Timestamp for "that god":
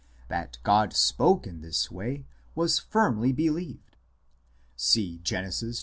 0.29-0.93